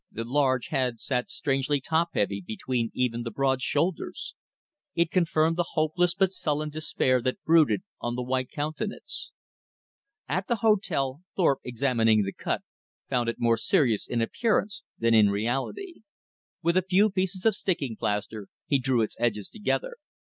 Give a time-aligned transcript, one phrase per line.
[0.11, 4.33] The large head sat strangely top heavy between even the broad shoulders.
[4.95, 9.31] It confirmed the hopeless but sullen despair that brooded on the white countenance.
[10.27, 12.63] At the hotel Thorpe, examining the cut,
[13.11, 16.01] found it more serious in appearance than in reality.
[16.63, 19.97] With a few pieces of sticking plaster he drew its edges together.